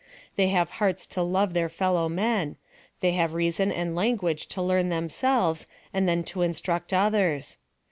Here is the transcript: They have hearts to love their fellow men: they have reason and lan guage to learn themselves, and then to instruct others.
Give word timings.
They 0.35 0.47
have 0.47 0.71
hearts 0.81 1.05
to 1.13 1.21
love 1.21 1.53
their 1.53 1.69
fellow 1.69 2.09
men: 2.09 2.55
they 3.01 3.11
have 3.11 3.35
reason 3.35 3.71
and 3.71 3.95
lan 3.95 4.15
guage 4.15 4.47
to 4.47 4.59
learn 4.59 4.89
themselves, 4.89 5.67
and 5.93 6.09
then 6.09 6.23
to 6.23 6.41
instruct 6.41 6.91
others. 6.91 7.59